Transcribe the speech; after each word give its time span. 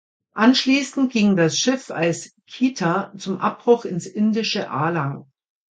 Anschließend 0.33 1.11
ging 1.13 1.35
das 1.35 1.59
Schiff 1.59 1.91
als 1.91 2.33
"Kita" 2.47 3.13
zum 3.19 3.37
Abbruch 3.39 3.85
ins 3.85 4.07
indische 4.07 4.71
Alang. 4.71 5.29